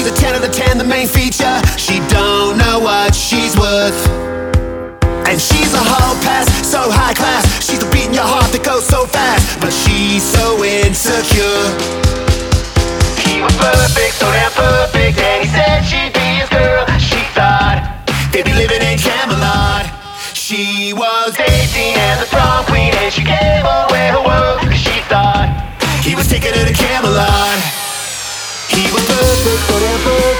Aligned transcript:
She's 0.00 0.08
a 0.08 0.16
10 0.16 0.34
out 0.34 0.48
of 0.48 0.50
10, 0.50 0.78
the 0.78 0.84
main 0.84 1.06
feature. 1.06 1.60
She 1.76 2.00
don't 2.08 2.56
know 2.56 2.80
what 2.80 3.14
she's 3.14 3.52
worth. 3.54 4.00
And 5.28 5.36
she's 5.36 5.74
a 5.76 5.84
whole 5.84 6.16
pass, 6.24 6.48
so 6.64 6.88
high 6.88 7.12
class. 7.12 7.44
She's 7.60 7.80
the 7.84 7.90
beat 7.92 8.08
in 8.08 8.14
your 8.16 8.24
heart 8.24 8.48
that 8.56 8.64
goes 8.64 8.88
so 8.88 9.04
fast. 9.04 9.60
But 9.60 9.76
she's 9.76 10.24
so 10.24 10.64
insecure. 10.64 11.68
He 13.28 13.44
was 13.44 13.52
perfect, 13.60 14.16
so 14.16 14.32
damn 14.32 14.48
perfect. 14.56 15.20
And 15.20 15.44
he 15.44 15.48
said 15.52 15.84
she'd 15.84 16.16
be 16.16 16.40
his 16.40 16.48
girl. 16.48 16.88
She 16.96 17.20
thought 17.36 17.84
they'd 18.32 18.48
be 18.48 18.56
living 18.56 18.80
in 18.80 18.96
Camelot. 18.96 19.84
She 20.32 20.96
was 20.96 21.36
18 21.36 21.44
and 22.00 22.24
the 22.24 22.28
prom 22.32 22.64
queen, 22.64 22.96
and 23.04 23.12
she 23.12 23.20
gave 23.20 23.68
away 23.68 24.16
her 24.16 24.24
world. 24.24 24.64
Cause 24.64 24.80
she 24.80 25.04
thought 25.12 25.52
he 26.00 26.16
was 26.16 26.24
taking 26.24 26.56
her 26.56 26.64
to 26.64 26.72
Camelot. 26.72 27.79
We 28.80 28.86
were 28.86 28.96
perfect 28.96 29.62
forever 29.68 30.39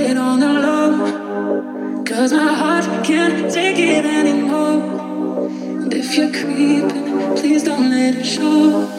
it 0.00 0.16
on 0.16 0.40
the 0.40 0.48
low. 0.48 2.04
Cause 2.04 2.32
my 2.32 2.54
heart 2.54 3.04
can't 3.04 3.52
take 3.52 3.78
it 3.78 4.04
anymore. 4.04 5.46
And 5.82 5.92
if 5.92 6.16
you're 6.16 6.30
creeping, 6.30 7.36
please 7.36 7.64
don't 7.64 7.90
let 7.90 8.14
it 8.14 8.24
show. 8.24 8.91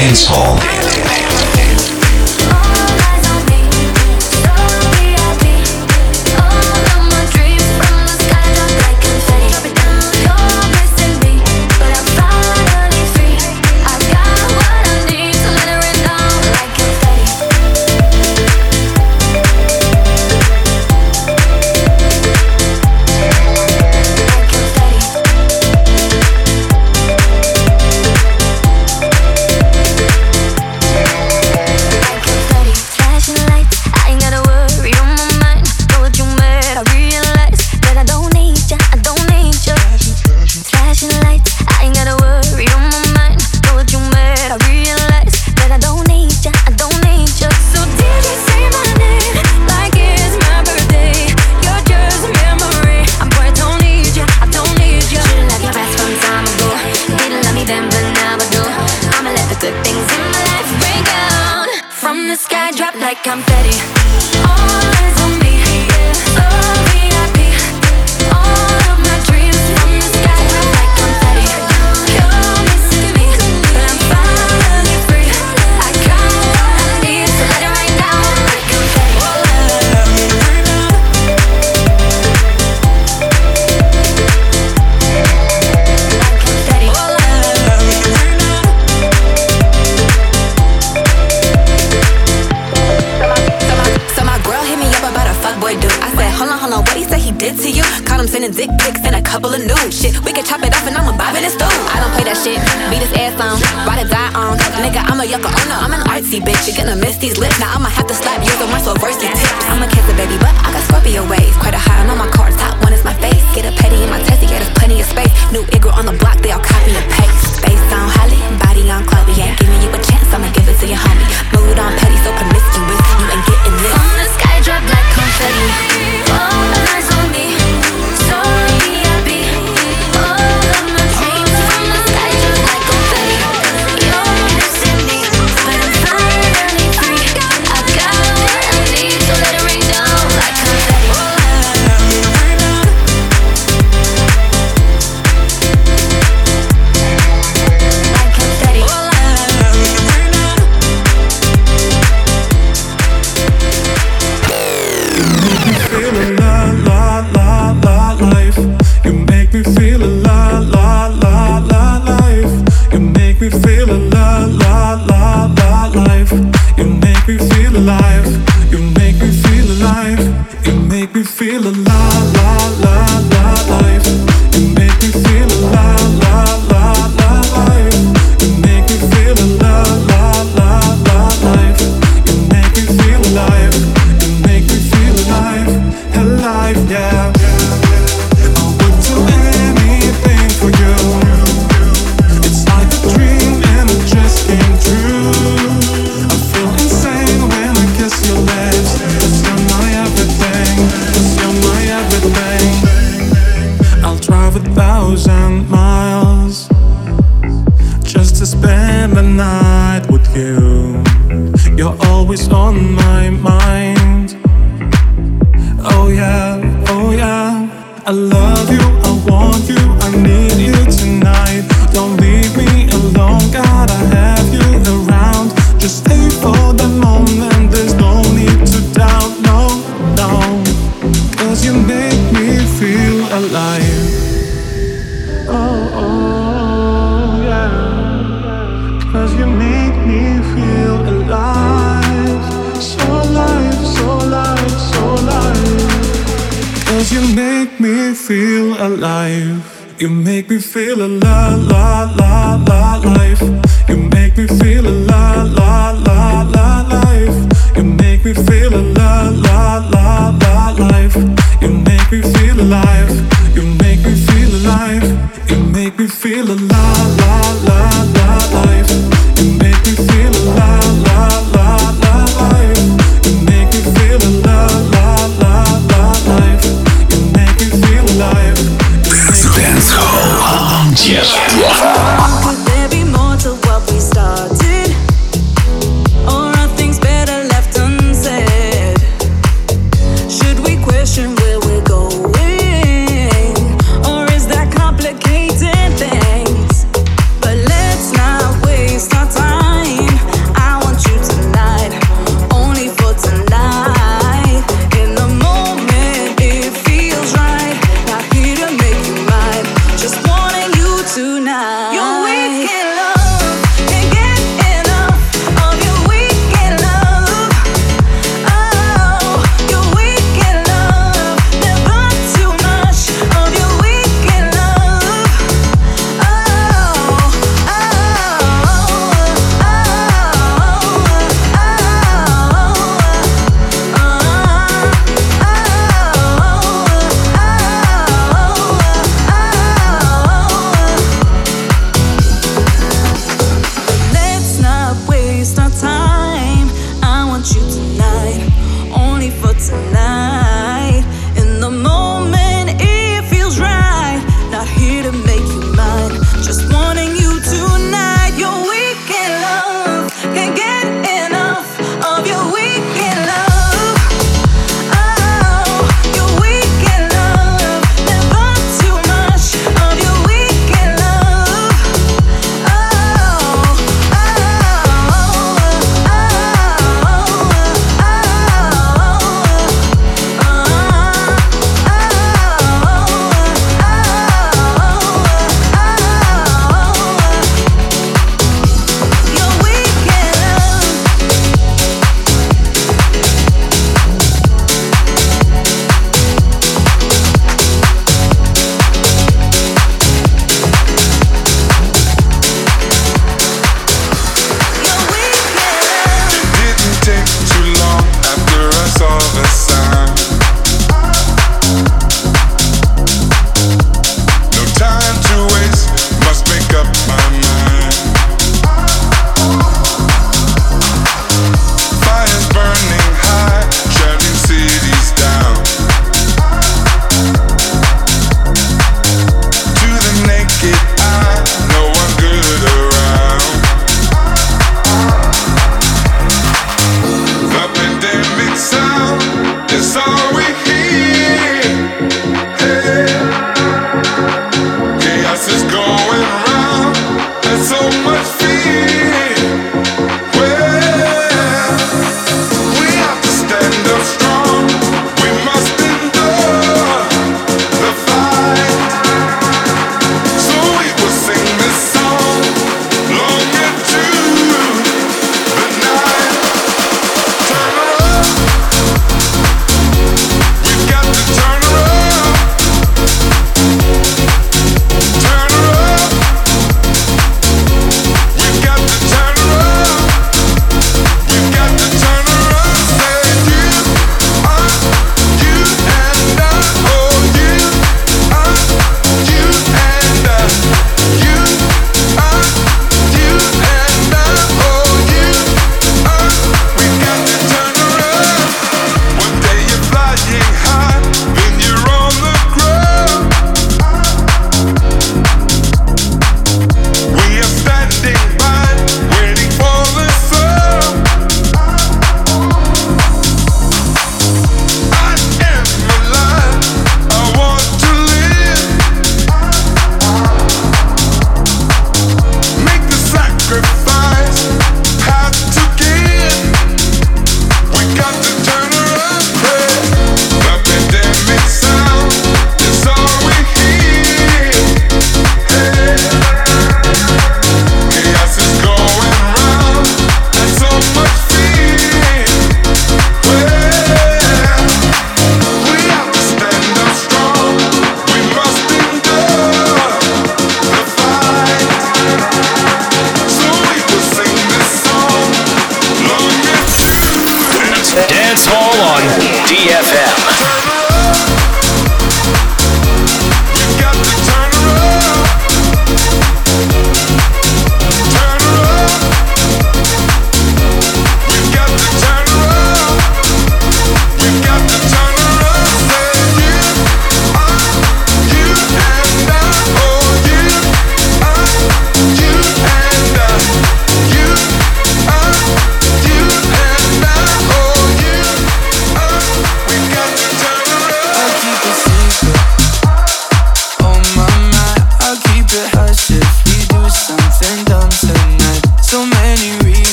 dance 0.00 0.24
hall. 0.24 0.89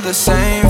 the 0.00 0.14
same 0.14 0.69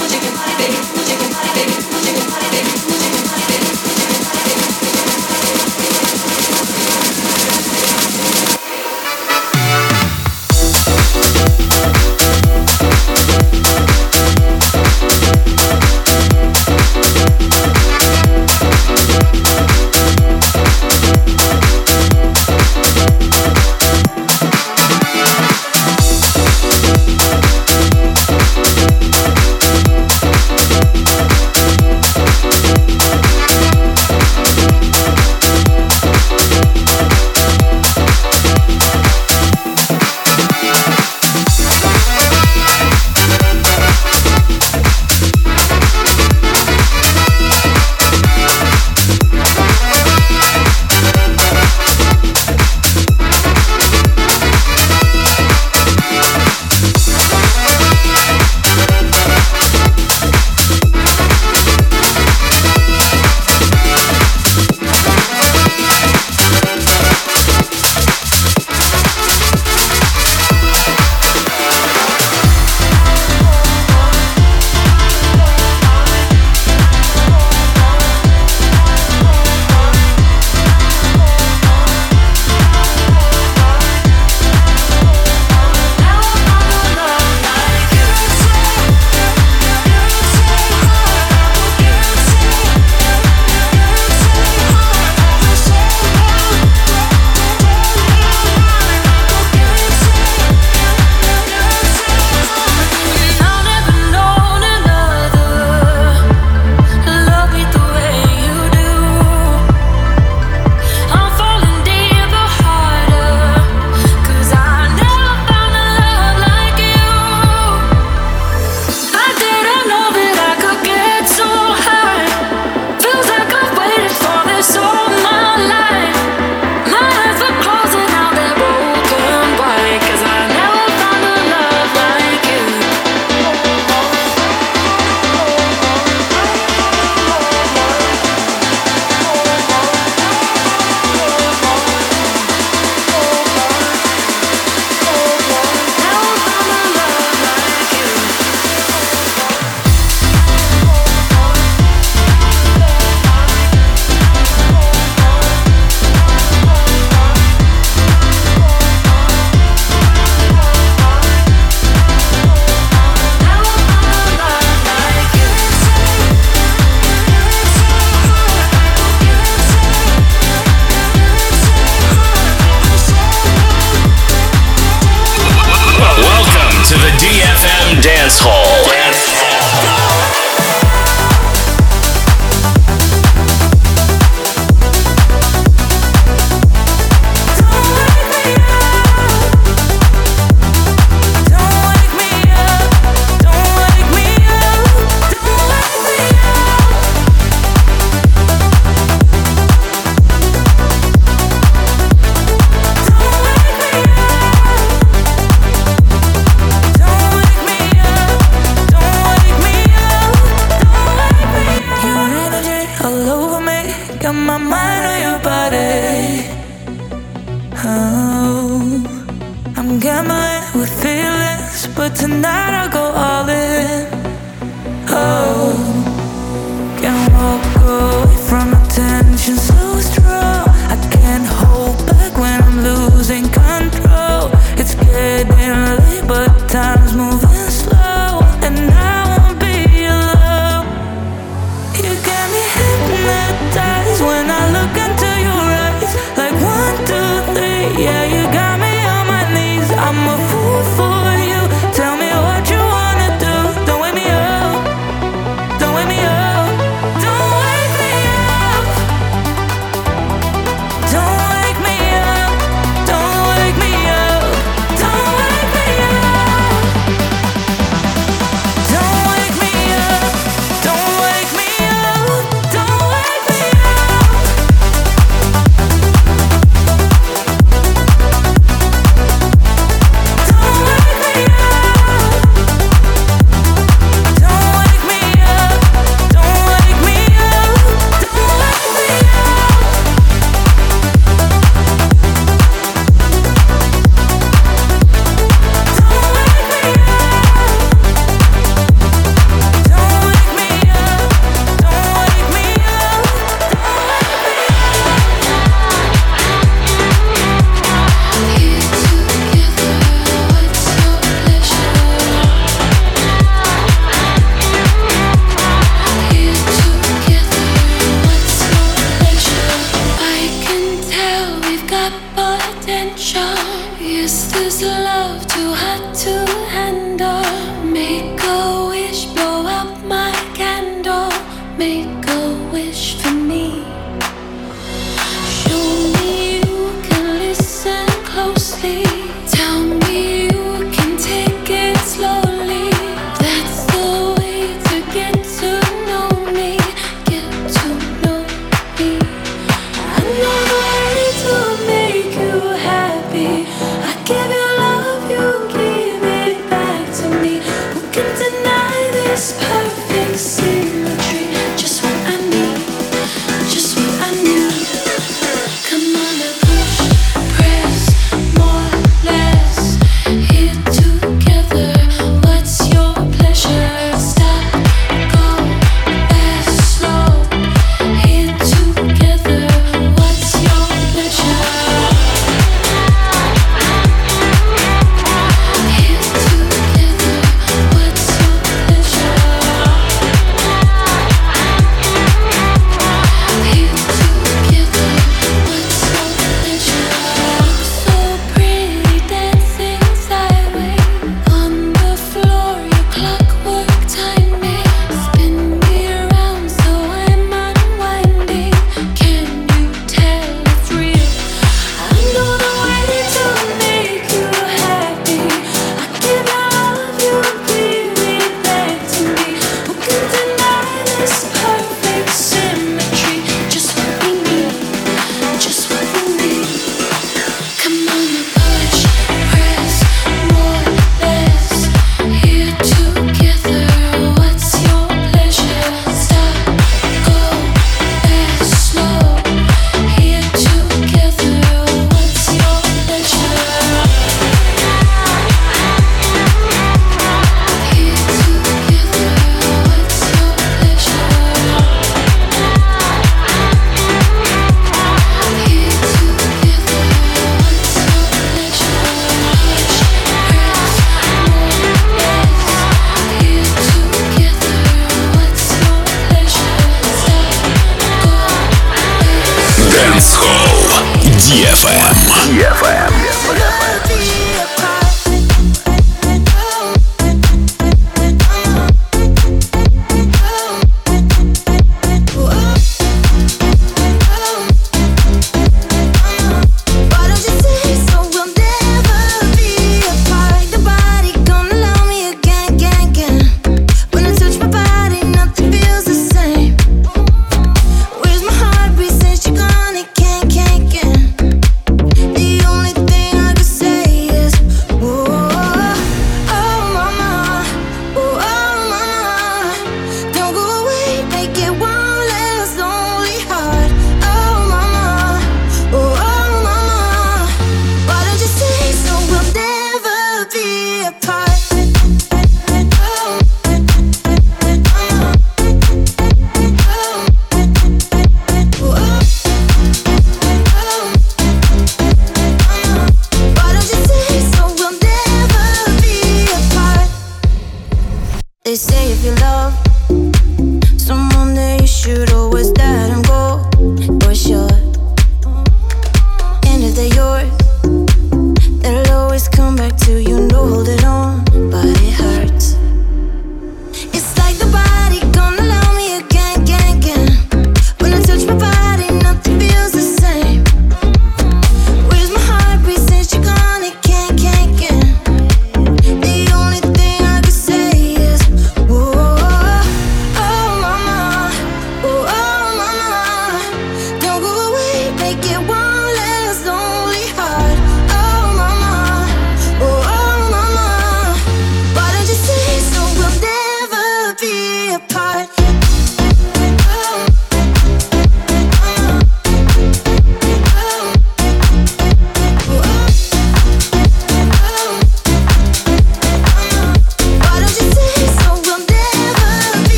tonight 222.21 222.60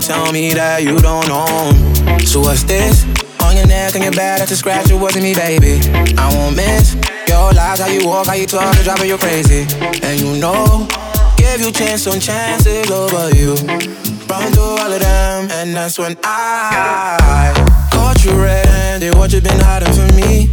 tell 0.00 0.32
me 0.32 0.52
that 0.54 0.82
you 0.82 0.98
don't 0.98 1.26
know 1.28 1.46
him. 1.46 2.20
So 2.26 2.40
what's 2.40 2.64
this? 2.64 3.04
On 3.42 3.56
your 3.56 3.66
neck 3.66 3.94
and 3.94 4.04
your 4.04 4.12
back, 4.12 4.38
that's 4.38 4.50
a 4.52 4.56
scratch, 4.56 4.90
it 4.90 4.94
wasn't 4.94 5.24
me, 5.24 5.34
baby. 5.34 5.80
I 6.16 6.32
won't 6.34 6.56
miss 6.56 6.94
your 7.28 7.52
lies, 7.52 7.80
how 7.80 7.88
you 7.88 8.06
walk, 8.06 8.26
how 8.26 8.34
you 8.34 8.46
talk, 8.46 8.74
it's 8.74 8.84
driving 8.84 9.08
you 9.08 9.18
crazy. 9.18 9.66
And 10.02 10.20
you 10.20 10.38
know, 10.38 10.86
give 11.36 11.60
you 11.60 11.72
chance 11.72 12.06
on 12.06 12.20
chances 12.20 12.90
over 12.90 13.30
you. 13.34 13.54
Run 14.28 14.52
through 14.52 14.78
all 14.78 14.92
of 14.92 15.00
them, 15.00 15.48
and 15.50 15.74
that's 15.74 15.98
when 15.98 16.16
I 16.22 17.52
caught 17.92 18.24
you 18.24 18.32
red-handed. 18.32 19.14
What 19.16 19.32
you 19.32 19.40
been 19.40 19.58
hiding 19.58 19.92
from 19.92 20.14
me? 20.16 20.50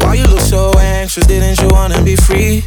Why 0.00 0.14
you 0.14 0.26
look 0.26 0.40
so 0.40 0.72
anxious? 0.78 1.26
Didn't 1.26 1.60
you 1.60 1.68
wanna 1.68 2.02
be 2.02 2.16
free? 2.16 2.62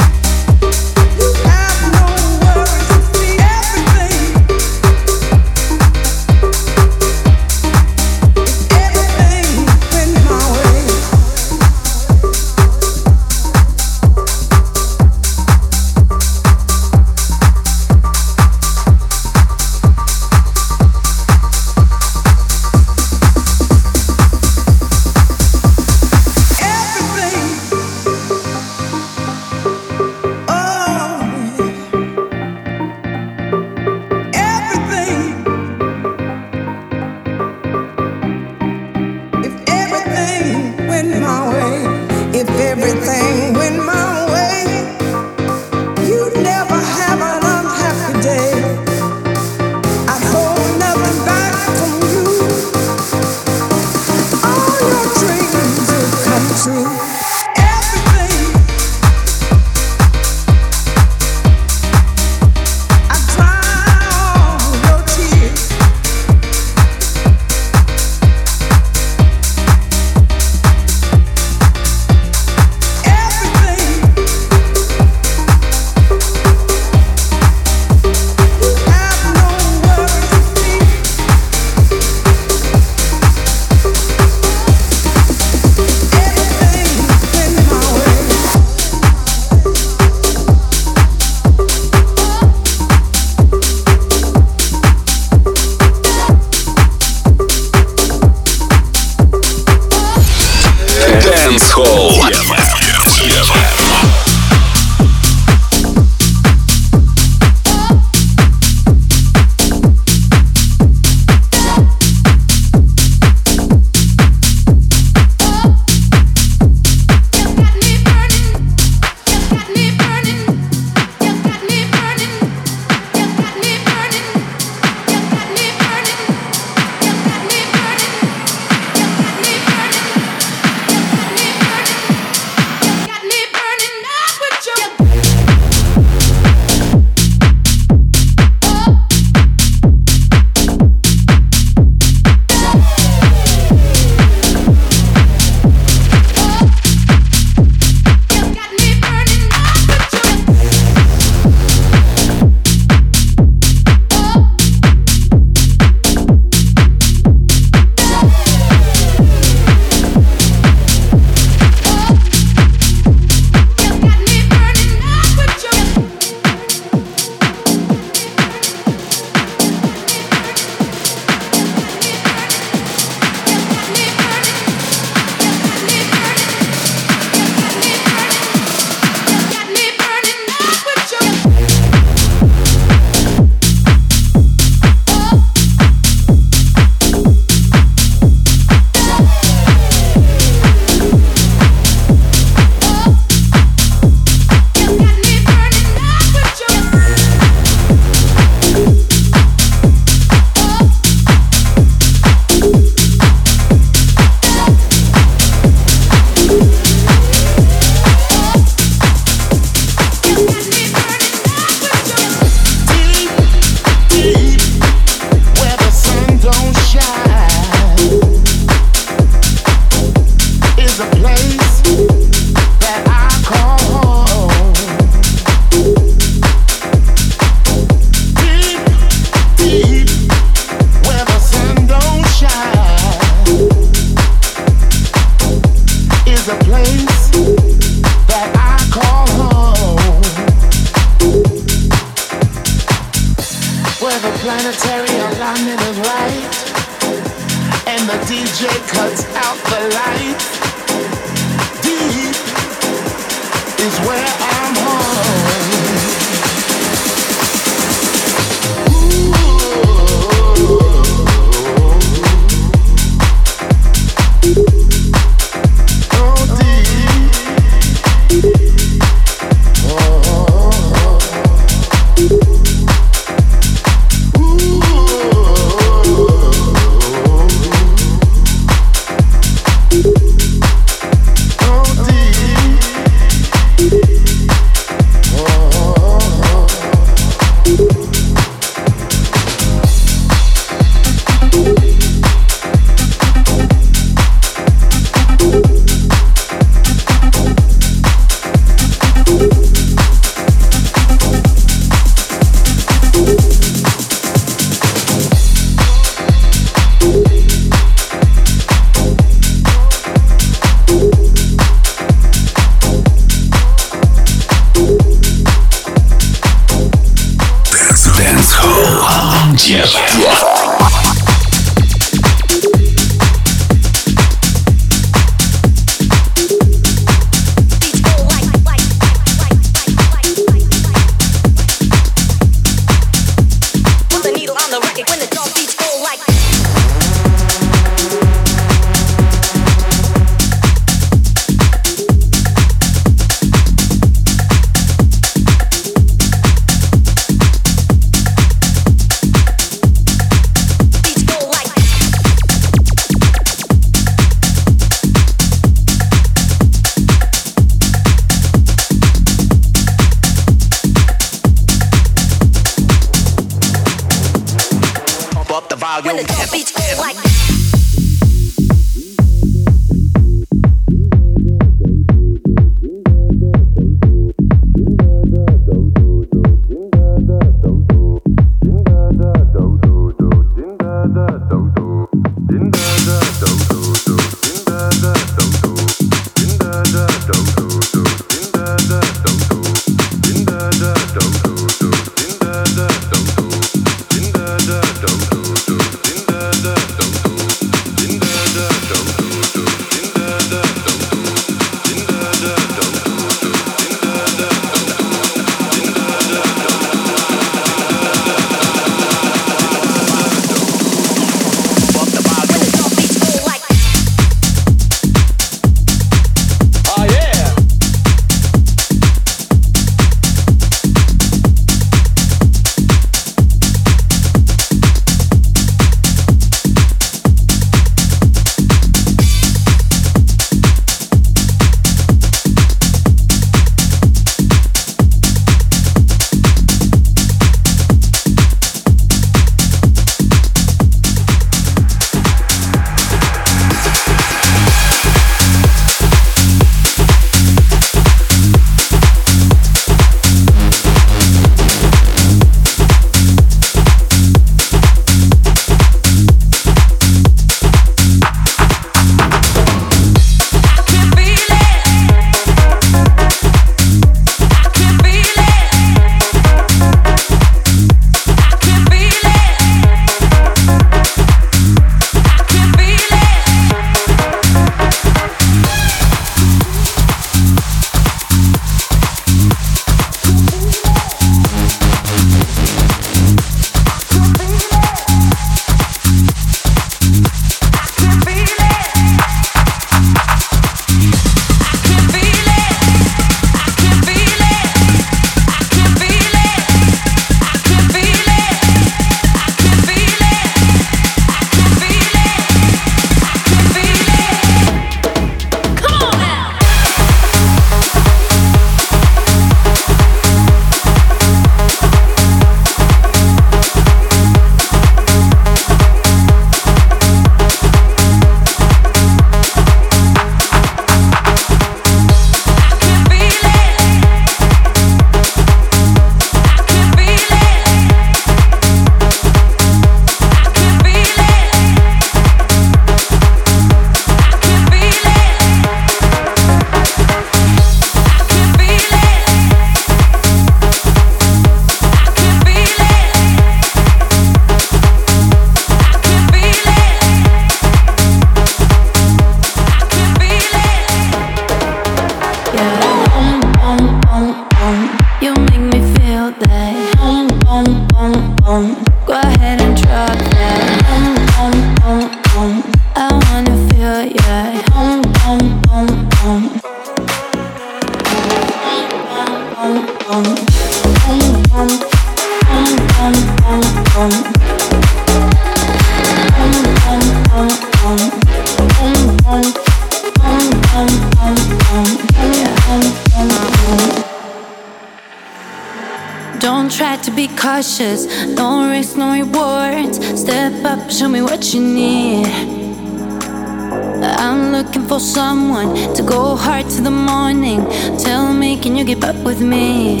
To 595.68 596.02
go 596.02 596.36
hard 596.36 596.68
to 596.70 596.80
the 596.80 596.90
morning. 596.90 597.60
Tell 597.98 598.32
me, 598.32 598.56
can 598.58 598.76
you 598.76 598.84
keep 598.84 599.04
up 599.04 599.16
with 599.24 599.40
me? 599.40 600.00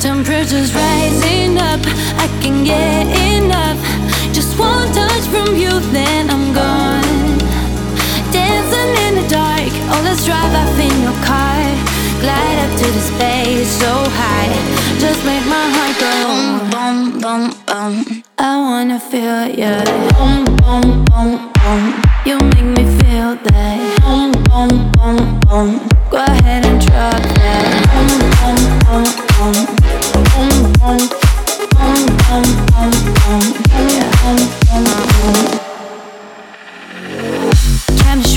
Temperatures 0.00 0.74
rising 0.74 1.58
up, 1.58 1.80
I 2.18 2.26
can 2.42 2.64
get 2.64 3.06
enough. 3.34 3.78
Just 4.32 4.58
one 4.58 4.90
touch 4.92 5.24
from 5.32 5.54
you, 5.54 5.70
then 5.92 6.30
I'm 6.30 6.52
gone. 6.52 7.38
Dancing 8.32 8.92
in 9.06 9.12
the 9.20 9.26
dark, 9.28 9.72
oh 9.92 10.00
let's 10.04 10.24
drive 10.24 10.54
off 10.54 10.78
in 10.78 10.94
your 11.02 11.18
car. 11.24 11.60
Glide 12.20 12.58
up 12.64 12.72
to 12.80 12.86
the 12.96 13.02
space 13.12 13.70
so 13.82 13.92
high, 14.20 14.52
just 14.98 15.24
make 15.24 15.44
my 15.46 15.66
heart 15.74 15.96
go 16.02 16.12
boom, 16.26 16.70
boom, 16.72 17.20
boom, 17.22 17.42
boom. 17.66 18.22
I 18.38 18.56
wanna 18.58 18.98
feel 18.98 19.46
ya, 19.46 19.84
boom, 20.18 20.44
boom, 20.56 21.04
boom, 21.04 21.49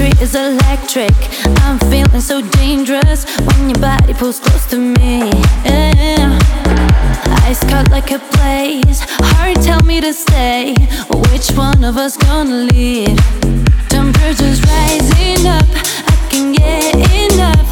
Chemistry 0.04 0.24
is 0.24 0.36
electric. 0.36 1.14
I'm 1.62 1.80
feeling 1.89 2.22
so 2.22 2.41
dangerous 2.41 3.26
when 3.39 3.70
your 3.70 3.80
body 3.80 4.14
pulls 4.14 4.39
close 4.39 4.66
to 4.68 4.78
me. 4.78 5.32
Yeah. 5.64 6.39
Eyes 7.43 7.60
cut 7.62 7.89
like 7.89 8.12
a 8.12 8.20
blaze. 8.20 8.99
Heart 9.32 9.62
tell 9.64 9.82
me 9.84 10.01
to 10.01 10.14
stay. 10.14 10.76
Which 11.32 11.51
one 11.51 11.84
of 11.86 11.95
us 11.97 12.18
gonna 12.18 12.68
lead? 12.74 13.18
Temperatures 13.89 14.62
rising 14.64 15.47
up. 15.47 15.70
I 16.12 16.28
can 16.30 16.51
get 16.51 16.95
enough. 17.32 17.68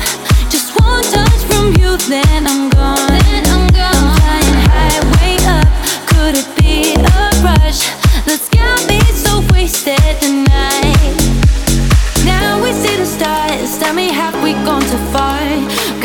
Just 0.50 0.80
one 0.80 1.04
touch 1.04 1.42
from 1.50 1.74
you, 1.82 1.98
then 1.98 2.48
I'm 2.48 2.70
gone. 2.70 3.11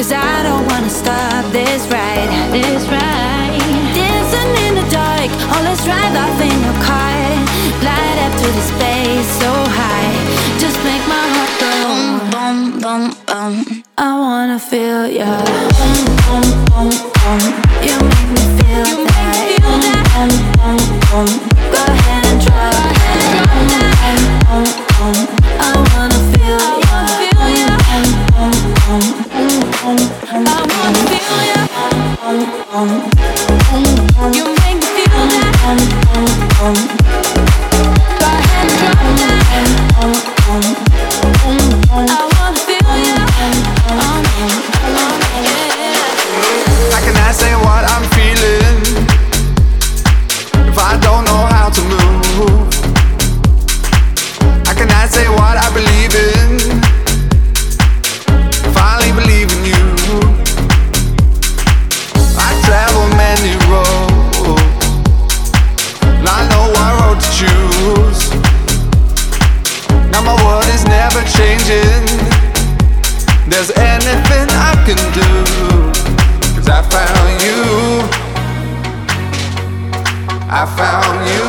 Cause 0.07 0.23
I 0.23 0.43
don't 0.45 0.65
wanna 0.71 0.89
stop 0.89 1.51
this 1.51 1.83
ride. 1.91 2.31
This 2.53 2.87
ride. 2.87 3.59
Dancing 3.93 4.53
in 4.65 4.75
the 4.77 4.87
dark. 4.89 5.31
Oh, 5.51 5.61
let's 5.65 5.83
drive 5.85 6.15
off 6.15 6.41
in 6.41 6.55
your 6.63 6.79
car. 6.79 7.27
Glide 7.83 8.19
up 8.23 8.33
to 8.39 8.47
the 8.47 8.65
space 8.71 9.27
so 9.43 9.51
high. 9.51 10.15
Just 10.61 10.79
make 10.85 11.03
my 11.11 11.27
heart 11.35 11.53
go 11.59 11.73
boom, 11.83 12.31
boom, 12.31 12.81
boom, 12.81 13.03
boom. 13.27 13.83
I 13.99 14.17
wanna 14.17 14.61
feel 14.61 15.09
ya. 15.09 15.43
Boom, 15.75 16.05
boom, 16.23 16.67
boom, 16.71 17.51
boom. 17.51 17.66
I 80.49 80.65
found 80.65 81.29
you. 81.29 81.45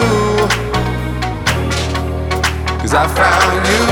Cause 2.80 2.94
I 2.96 3.08
found 3.08 3.68
you. 3.68 3.84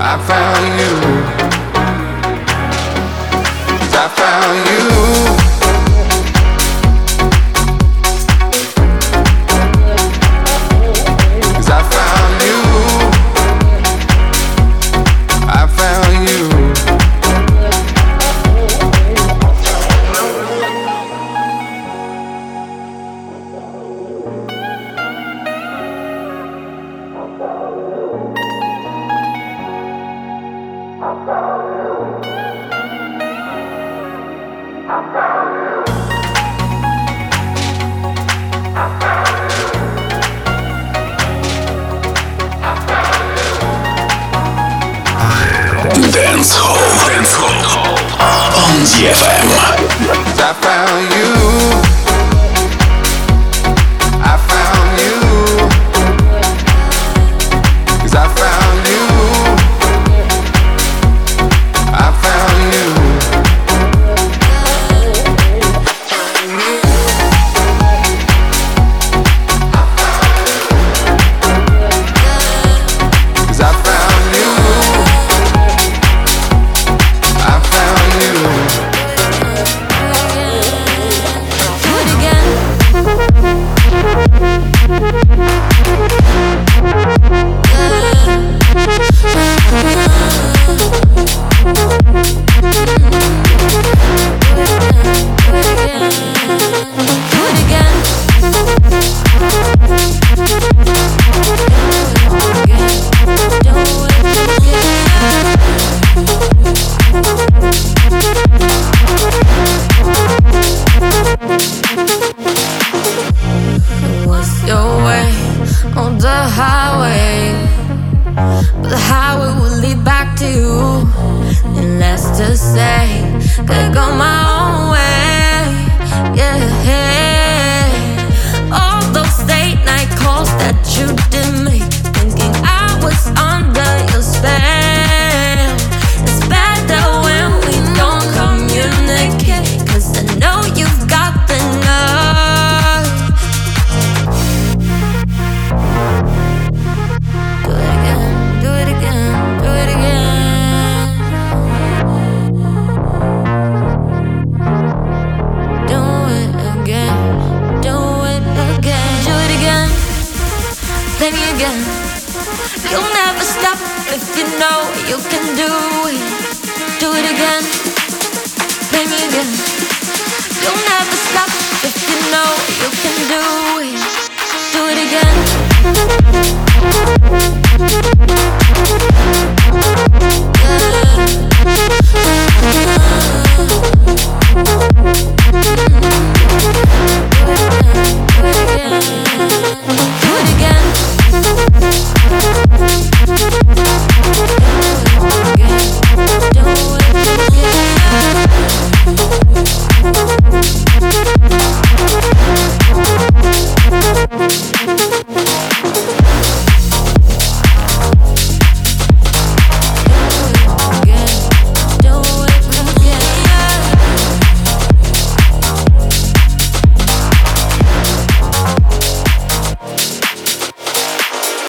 I 0.00 0.16
found 0.26 0.80
you. 0.80 0.94
Cause 3.78 3.94
I 3.94 4.08
found 4.16 5.38
you. 5.38 5.43